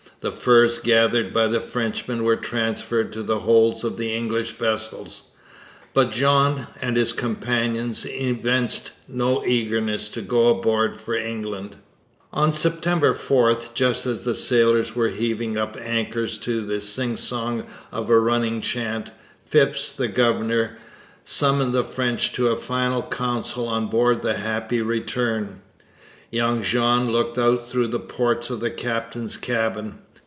The 0.21 0.31
furs 0.31 0.77
gathered 0.77 1.33
by 1.33 1.47
the 1.47 1.59
Frenchmen 1.59 2.23
were 2.23 2.35
transferred 2.35 3.11
to 3.13 3.23
the 3.23 3.39
holds 3.39 3.83
of 3.83 3.97
the 3.97 4.13
English 4.13 4.51
vessels, 4.51 5.23
but 5.95 6.11
Jean 6.11 6.67
and 6.79 6.95
his 6.95 7.11
companions 7.11 8.05
evinced 8.05 8.91
no 9.07 9.43
eagerness 9.43 10.09
to 10.09 10.21
go 10.21 10.49
aboard 10.49 10.95
for 10.95 11.15
England. 11.15 11.77
On 12.31 12.51
September 12.51 13.15
4, 13.15 13.57
just 13.73 14.05
as 14.05 14.21
the 14.21 14.35
sailors 14.35 14.95
were 14.95 15.09
heaving 15.09 15.57
up 15.57 15.75
anchors 15.75 16.37
to 16.37 16.61
the 16.61 16.79
sing 16.81 17.17
song 17.17 17.63
of 17.91 18.11
a 18.11 18.19
running 18.19 18.61
chant, 18.61 19.09
Phipps, 19.43 19.91
the 19.91 20.07
governor, 20.07 20.77
summoned 21.25 21.73
the 21.73 21.83
French 21.83 22.31
to 22.33 22.49
a 22.49 22.55
final 22.55 23.01
council 23.01 23.67
on 23.67 23.87
board 23.87 24.21
the 24.21 24.35
Happy 24.37 24.83
Return. 24.83 25.61
Young 26.29 26.61
Jean 26.61 27.11
looked 27.11 27.39
out 27.39 27.67
through 27.67 27.87
the 27.87 27.99
ports 27.99 28.51
of 28.51 28.59
the 28.59 28.69
captain's 28.69 29.35
cabin. 29.35 29.97